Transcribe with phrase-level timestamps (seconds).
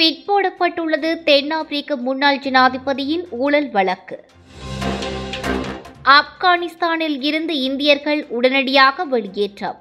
[0.00, 1.22] பிற்போடப்பட்டுள்ளது.
[1.22, 4.28] தென்னாப்பிரிக்க முன்னாள் ஜனாதிபதியின் ஊழல் வழக்கு.
[6.04, 9.76] ஆப்கானிஸ்தானில் இருந்து இந்தியர்கள் உடனடியாக வெளியேற்றம்.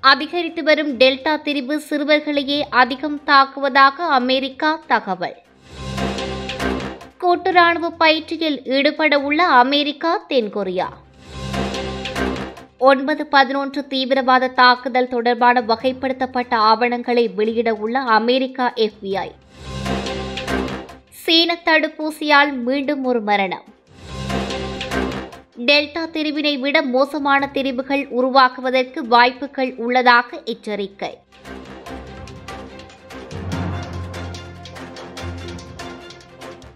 [0.00, 5.36] அதிகரித்து வரும் டெல்டா திரிவு சிறுவர்களையே அதிகம் தாக்குவதாக அமெரிக்கா தகவல்.
[7.18, 10.88] கூட்டு ராணுவ பயிற்சியில் ஈடுபட உள்ள அமெரிக்கா தென்கொரியா.
[12.88, 19.28] ஒன்பது பதினொன்று தீவிரவாத தாக்குதல் தொடர்பான வகைப்படுத்தப்பட்ட ஆவணங்களை வெளியிட உள்ள அமெரிக்கா எஃபிஐ
[21.22, 23.66] சீன தடுப்பூசியால் மீண்டும் ஒரு மரணம்.
[25.68, 31.12] டெல்டா தெரிவினை விட மோசமான தெரிவுகள் உருவாக்குவதற்கு வாய்ப்புகள் உள்ளதாக எச்சரிக்கை.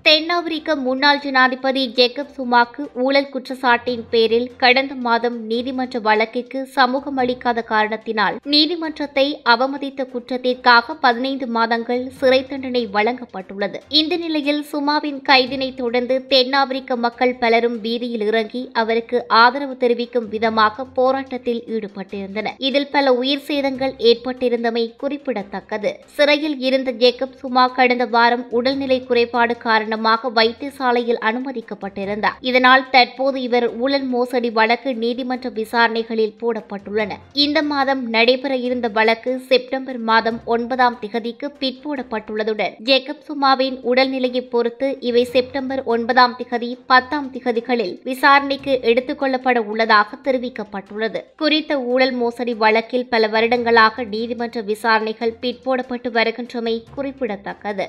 [0.06, 8.36] தென்னாப்பிரிக்க முன்னாள் ஜனாதிபதி ஜேக்கப் சுமாக்கு ஊழல் குற்றச்சாட்டின் பேரில் கடந்த மாதம் நீதிமன்ற வழக்கிற்கு சமூகம் அளிக்காத காரணத்தினால்
[8.44, 13.80] நீதிமன்றத்தை அவமதித்த குற்றத்திற்காக பதினைந்து மாதங்கள் சிறை தண்டனை வழங்கப்பட்டுள்ளது.
[14.00, 21.60] இந்த நிலையில் சுமாவின் கைதினை தொடர்ந்து தென்னாப்பிரிக்க மக்கள் பலரும் வீதியில் இறங்கி அவருக்கு ஆதரவு தெரிவிக்கும் விதமாக போராட்டத்தில்
[21.74, 22.58] ஈடுபட்டிருந்தனர்.
[22.68, 25.92] இதில் பல உயிர் சேதங்கள் ஏற்பட்டிருந்தமை குறிப்பிடத்தக்கது.
[26.14, 32.36] சிறையில் இருந்த ஜேக்கப் சுமா கடந்த வாரம் உடல்நிலை குறைபாடு காரணம் காரணமாக வைத்தியசாலையில் அனுமதிக்கப்பட்டிருந்தார்.
[32.40, 37.12] இதனால் தற்போது இவர் ஊழல் மோசடி வழக்கு நீதிமன்ற விசாரணைகளில் போடப்பட்டுள்ளன
[37.44, 45.24] இந்த மாதம் நடைபெற இருந்த வழக்கு செப்டம்பர் மாதம் ஒன்பதாம் திகதிக்கு பிற்போடப்பட்டுள்ளதுடன் ஜேக்கப் சுமாவின் உடல்நிலையை பொறுத்து இவை
[45.34, 51.22] செப்டம்பர் ஒன்பதாம் திகதி பத்தாம் திகதிகளில் விசாரணைக்கு எடுத்துக் கொள்ளப்பட உள்ளதாக தெரிவிக்கப்பட்டுள்ளது.
[51.36, 57.88] குறித்த ஊழல் மோசடி வழக்கில் பல வருடங்களாக நீதிமன்ற விசாரணைகள் பிற்போடப்பட்டு வருகின்றமை குறிப்பிடத்தக்கது.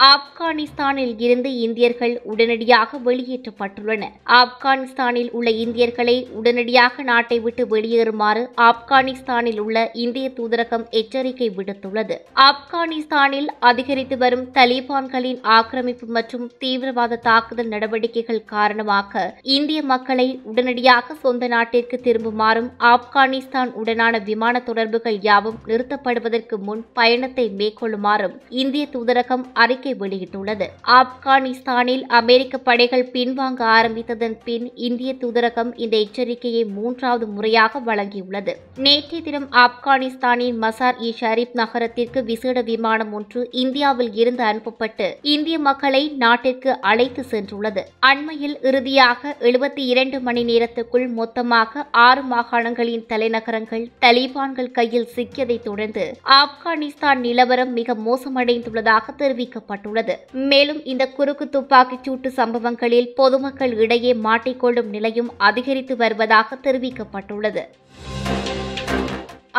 [0.00, 10.26] ஆப்கானிஸ்தானில் இருந்து இந்தியர்கள் உடனடியாக வெளியேற்றப்பட்டுள்ளனர் ஆப்கானிஸ்தானில் உள்ள இந்தியர்களை உடனடியாக நாட்டை விட்டு வெளியேறுமாறு ஆப்கானிஸ்தானில் உள்ள இந்திய
[10.28, 12.16] தூதரகம் எச்சரிக்கை விடுத்துள்ளது.
[12.40, 21.98] ஆப்கானிஸ்தானில் அதிகரித்து வரும் தலிபான்களின் ஆக்கிரமிப்பு மற்றும் தீவிரவாத தாக்குதல் நடவடிக்கைகள் காரணமாக இந்திய மக்களை உடனடியாக சொந்த நாட்டிற்கு
[22.00, 30.66] திரும்புமாறும் ஆப்கானிஸ்தான் உடனான விமான தொடர்புகள் யாவும் நிறுத்தப்படுவதற்கு முன் பயணத்தை மேற்கொள்ளுமாறும் இந்திய தூதரகம் அறிக்கை அறிக்கை வெளியிட்டுள்ளது.
[30.98, 38.52] ஆப்கானிஸ்தானில் அமெரிக்க படைகள் பின்வாங்க ஆரம்பித்ததன் பின் இந்திய தூதரகம் இந்த எச்சரிக்கையை மூன்றாவது முறையாக வழங்கியுள்ளது.
[38.86, 46.02] நேற்றைய தினம் ஆப்கானிஸ்தானின் மசார் இ ஷரீப் நகரத்திற்கு விசேட விமானம் ஒன்று இந்தியாவில் இருந்து அனுப்பப்பட்டு இந்திய மக்களை
[46.16, 47.84] நாட்டிற்கு அழைத்து சென்றுள்ளது.
[48.10, 56.06] அண்மையில் இறுதியாக எழுபத்தி இரண்டு மணி நேரத்துக்குள் மொத்தமாக ஆறு மாகாணங்களின் தலைநகரங்கள் தலிபான்கள் கையில் சிக்கியதைத் தொடர்ந்து
[56.40, 60.14] ஆப்கானிஸ்தான் நிலவரம் மிக மோசமடைந்துள்ளதாக தெரிவிக்கப்பட்டது தெரிவிக்கப்பட்டுள்ளது
[60.50, 67.64] மேலும் இந்த குறுக்கு துப்பாக்கிச் சூட்டு சம்பவங்களில் பொதுமக்கள் இடையே மாட்டிக்கொள்ளும் நிலையும் அதிகரித்து வருவதாக தெரிவிக்கப்பட்டுள்ளது.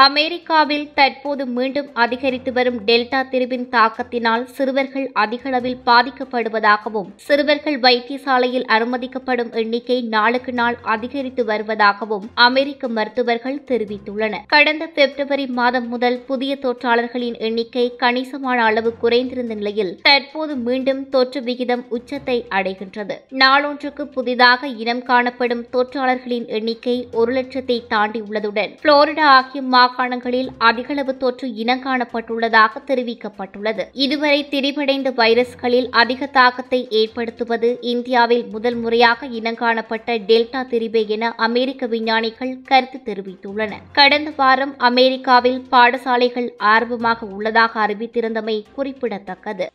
[0.06, 9.98] அமெரிக்காவில் தற்போது மீண்டும் அதிகரித்து வரும் டெல்டா திருவின் தாக்கத்தினால் சிறுவர்கள் அதிகளவில் பாதிக்கப்படுவதாகவும் சிறுவர்கள் வைத்தியசாலையில் அனுமதிக்கப்படும் எண்ணிக்கை
[10.16, 14.44] நாளுக்கு நாள் அதிகரித்து வருவதாகவும் அமெரிக்க மருத்துவர்கள் தெரிவித்துள்ளனர்.
[14.48, 21.84] கடந்த பிப்ரவரி மாதம் முதல் புதிய தொற்றாளர்களின் எண்ணிக்கை கணிசமான அளவு குறைந்திருந்த நிலையில் தற்போது மீண்டும் தொற்று விகிதம்
[21.90, 23.18] உச்சத்தை அடைகின்றது.
[23.44, 32.82] நாளொன்றுக்கு புதிதாக இனம் காணப்படும் தொற்றாளர்களின் எண்ணிக்கை ஒரு லட்சத்தை தாண்டியுள்ளதுடன் புளோரிடா ஆகிய மாகாணங்களில் அதிகளவு தொற்று இனங்காணப்பட்டுள்ளதாக
[32.88, 33.84] தெரிவிக்கப்பட்டுள்ளது.
[34.06, 42.54] இதுவரை திரிவடைந்த வைரஸ்களில் அதிக தாக்கத்தை ஏற்படுத்துவது இந்தியாவில் முதல் முறையாக இனங்காணப்பட்ட டெல்டா திரிபே என அமெரிக்க விஞ்ஞானிகள்
[42.72, 43.86] கருத்து தெரிவித்துள்ளனர்.
[43.92, 49.68] கடந்த வாரம் அமெரிக்காவில் பாடசாலைகள் ஆர்வமாக உள்ளதாக அறிவித்திருந்தமை குறிப்பிடத்தக்கது.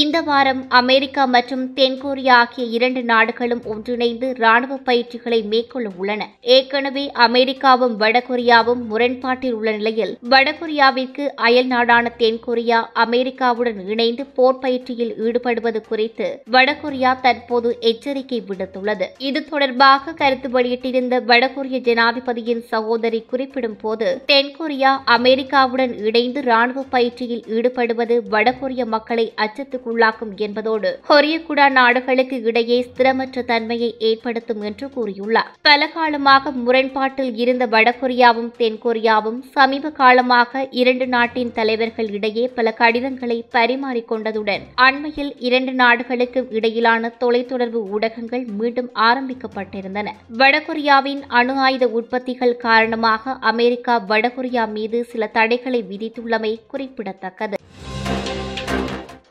[0.00, 6.28] இந்த வாரம் அமெரிக்கா மற்றும் தென்கொரியா ஆகிய இரண்டு நாடுகளும் ஒன்றிணைந்து ராணுவ பயிற்சிகளை மேற்கொள்ள உள்ளன.
[6.54, 15.82] ஏற்கனவே அமெரிக்காவும் வடகொரியாவும் முரண்பாட்டில் உள்ள நிலையில் வடகொரியாவிற்கு அயல் நாடான தென்கொரியா அமெரிக்காவுடன் இணைந்து போர் பயிற்சியில் ஈடுபடுவது
[15.90, 19.08] குறித்து வடகொரியா தற்போது எச்சரிக்கை விடுத்துள்ளது.
[19.18, 28.18] இது தொடர்பாக கருத்து வெளியிட்டிருந்த வடகொரிய ஜனாதிபதியின் சகோதரி குறிப்பிடும் போது தென்கொரியா அமெரிக்காவுடன் இணைந்து ராணுவ பயிற்சியில் ஈடுபடுவது
[28.30, 35.50] வடகொரிய மக்களை அச்சத்து பாதிப்புக்குள்ளாக்கும் என்பதோடு கொரியகுடா நாடுகளுக்கு இடையே ஸ்திரமற்ற தன்மையை ஏற்படுத்தும் என்று கூறியுள்ளார்.
[35.68, 44.64] பல காலமாக முரண்பாட்டில் இருந்த வடகொரியாவும் தென்கொரியாவும் சமீப காலமாக இரண்டு நாட்டின் தலைவர்கள் இடையே பல கடிதங்களை பரிமாறிக்கொண்டதுடன்
[44.86, 50.08] அண்மையில் இரண்டு நாடுகளுக்கும் இடையிலான தொலைத்தொடர்பு ஊடகங்கள் மீண்டும் ஆரம்பிக்கப்பட்டிருந்தன.
[50.42, 57.56] வடகொரியாவின் அணு ஆயுத உற்பத்திகள் காரணமாக அமெரிக்கா வடகொரியா மீது சில தடைகளை விதித்துள்ளமை குறிப்பிடத்தக்கது.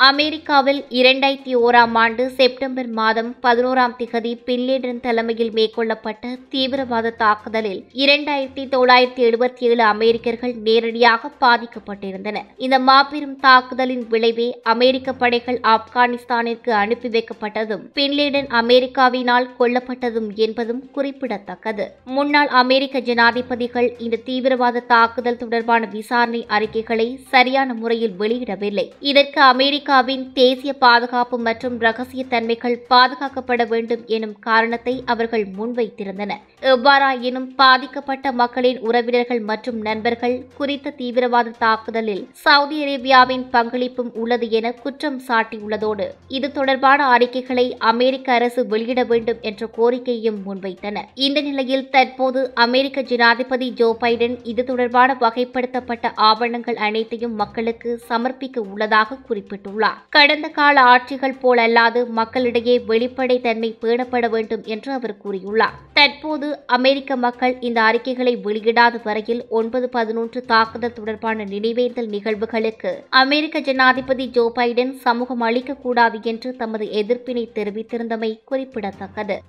[0.08, 9.24] அமெரிக்காவில் இரண்டாயிரத்தி ஓராம் ஆண்டு செப்டம்பர் மாதம் பதினோராம் திகதி பின்லேடன் தலைமையில் மேற்கொள்ளப்பட்ட தீவிரவாத தாக்குதலில் இரண்டாயிரத்தி தொள்ளாயிரத்தி
[9.28, 18.50] எழுபத்தி ஏழு அமெரிக்கர்கள் நேரடியாக பாதிக்கப்பட்டிருந்தனர் இந்த மாபெரும் தாக்குதலின் விளைவே அமெரிக்க படைகள் ஆப்கானிஸ்தானிற்கு அனுப்பி வைக்கப்பட்டதும் பின்லேடன்
[18.62, 21.88] அமெரிக்காவினால் கொல்லப்பட்டதும் என்பதும் குறிப்பிடத்தக்கது.
[22.18, 28.88] முன்னாள் அமெரிக்க ஜனாதிபதிகள் இந்த தீவிரவாத தாக்குதல் தொடர்பான விசாரணை அறிக்கைகளை சரியான முறையில் வெளியிடவில்லை.
[29.12, 36.44] இதற்கு அமெரிக்க அமெரிக்காவின் தேசிய பாதுகாப்பு மற்றும் ரகசிய தன்மைகள் பாதுகாக்கப்பட வேண்டும் எனும் காரணத்தை அவர்கள் முன்வைத்திருந்தனர்.
[36.72, 45.20] எவ்வாறாயினும் பாதிக்கப்பட்ட மக்களின் உறவினர்கள் மற்றும் நண்பர்கள் குறித்த தீவிரவாத தாக்குதலில் சவுதி அரேபியாவின் பங்களிப்பும் உள்ளது என குற்றம்
[45.28, 46.06] சாட்டியுள்ளதோடு
[46.38, 51.10] இது தொடர்பான அறிக்கைகளை அமெரிக்க அரசு வெளியிட வேண்டும் என்ற கோரிக்கையும் முன்வைத்தனர்.
[51.28, 59.22] இந்த நிலையில் தற்போது அமெரிக்க ஜனாதிபதி ஜோ பைடன் இது தொடர்பான வகைப்படுத்தப்பட்ட ஆவணங்கள் அனைத்தையும் மக்களுக்கு சமர்ப்பிக்க உள்ளதாக
[59.28, 59.80] குறிப்பிட்டுள்ளார்.
[60.10, 65.76] கடந்த கால ஆட்சிகள் போலல்லாது மக்களிடையே வெளிப்படை தன்மை பேணப்பட வேண்டும் என்று அவர் கூறியுள்ளார்.
[65.94, 74.28] தற்போது அமெரிக்க மக்கள் இந்த அறிக்கைகளை வெளியிடாத வரையில் ஒன்பது பதினொன்று தாக்குதல் தொடர்பான நினைவேந்தல் நிகழ்வுகளுக்கு அமெரிக்க ஜனாதிபதி
[74.30, 79.40] ஜோ பைடன் சமூகம் அளிக்கக்கூடாது என்று தமது எதிர்ப்பினை தெரிவித்திருந்தமை குறிப்பிடத்தக்கது.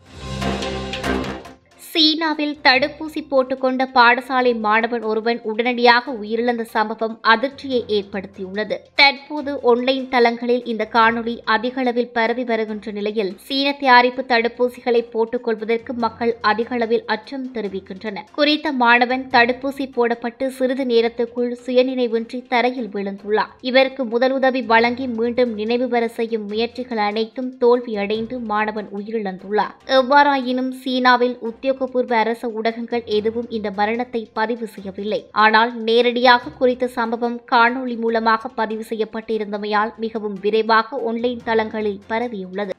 [1.92, 8.76] சீனாவில் தடுப்பூசி போட்டுக்கொண்ட பாடசாலை மாணவன் ஒருவன் உடனடியாக உயிரிழந்த சம்பவம் அதிர்ச்சியை ஏற்படுத்தியுள்ளது.
[9.00, 15.94] தற்போது ஒன்லைன் தளங்களில் இந்த காணொளி அதிக அளவில் பரவி வருகின்ற நிலையில் சீன தயாரிப்பு தடுப்பூசிகளை போட்டுக் கொள்வதற்கு
[16.04, 18.28] மக்கள் அதிக அளவில் அச்சம் தெரிவிக்கின்றனர்.
[18.38, 26.02] குறித்த மாணவன் தடுப்பூசி போடப்பட்டு சிறிது நேரத்துக்குள் சுயநினைவின்றி தரையில் விழுந்துள்ளார் இவருக்கு முதலுதவி வழங்கி மீண்டும் நினைவு பெற
[26.18, 34.20] செய்யும் முயற்சிகள் அனைத்தும் தோல்வியடைந்து மாணவன் உயிரிழந்துள்ளார் எவ்வாறாயினும் சீனாவில் உத்தியோக உத்தியோகபூர்வ அரச ஊடகங்கள் எதுவும் இந்த மரணத்தை
[34.38, 35.18] பதிவு செய்யவில்லை.
[35.44, 42.74] ஆனால் நேரடியாக குறித்த சம்பவம் காணொளி மூலமாக பதிவு செய்யப்பட்டிருந்தமையால் மிகவும் விரைவாக ஒன்லைன் தளங்களில் பரவியுள்ளது.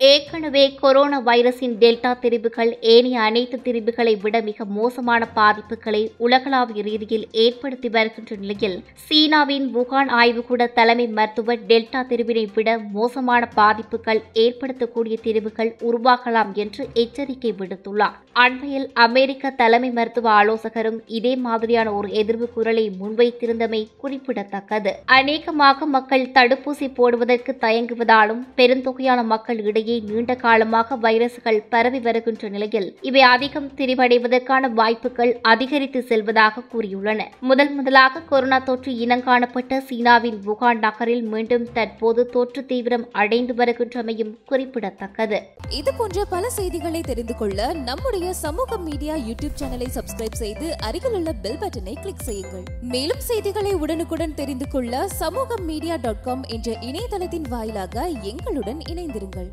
[0.00, 7.88] ஏற்கனவே கொரோனா வைரஸின் டெல்டா திரிவுகள் ஏனைய அனைத்து திரிவுகளை விட மிக மோசமான பாதிப்புகளை உலகளாவிய ரீதியில் ஏற்படுத்தி
[7.88, 16.52] வருகின்ற நிலையில் சீனாவின் வுகான் ஆய்வுக்கூட தலைமை மருத்துவர் டெல்டா திரிவினை விட மோசமான பாதிப்புகள் ஏற்படுத்தக்கூடிய திரிவுகள் உருவாகலாம்
[16.54, 18.16] என்று எச்சரிக்கை விடுத்துள்ளார்.
[18.44, 24.94] அண்மையில் அமெரிக்க தலைமை மருத்துவ ஆலோசகரும் இதே மாதிரியான ஒரு எதிர்வு குரலை முன்வைத்திருந்தமை குறிப்பிடத்தக்கது.
[25.18, 32.88] அநேகமாக மக்கள் தடுப்பூசி போடுவதற்கு தயங்குவதாலும் பெருந்தொகையான மக்கள் இடையே இடையே நீண்ட காலமாக வைரஸ்கள் பரவி வருகின்ற நிலையில்
[33.08, 37.20] இவை அதிகம் திரிவடைவதற்கான வாய்ப்புகள் அதிகரித்து செல்வதாக கூறியுள்ளன.
[37.50, 45.38] முதல் முதலாக கொரோனா தொற்று இனங்காணப்பட்ட சீனாவின் வுகான் நகரில் மீண்டும் தற்போது தொற்று தீவிரம் அடைந்து வருகின்றமையும் குறிப்பிடத்தக்கது.
[45.78, 51.60] இது போன்ற பல செய்திகளை தெரிந்து கொள்ள நம்முடைய சமூக மீடியா யூடியூப் சேனலை சப்ஸ்கிரைப் செய்து அருகிலுள்ள பெல்
[51.64, 52.66] பட்டனை கிளிக் செய்யுங்கள்.
[52.94, 59.50] மேலும் செய்திகளை உடனுக்குடன் தெரிந்து கொள்ள சமூக மீடியா டாட் காம் என்ற இணையதளத்தின் வாயிலாக எங்களுடன் இணைந்திருங்கள்.